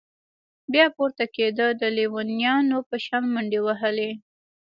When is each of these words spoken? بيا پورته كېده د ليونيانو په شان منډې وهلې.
بيا 0.73 0.85
پورته 0.95 1.25
كېده 1.35 1.67
د 1.81 1.83
ليونيانو 1.97 2.77
په 2.89 2.95
شان 3.05 3.23
منډې 3.33 3.59
وهلې. 3.67 4.11